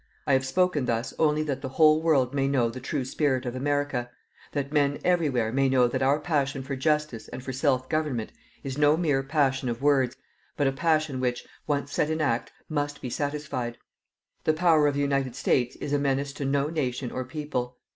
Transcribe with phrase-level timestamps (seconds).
[0.25, 3.55] I have spoken thus only that the whole world may know the true spirit of
[3.55, 4.09] America
[4.51, 8.31] that men everywhere may know that our passion for justice and for self government
[8.63, 10.15] is no mere passion of words,
[10.57, 13.77] but a passion which, once set in act, must be satisfied.
[14.43, 17.77] The power of the United States is a menace to no nation or people.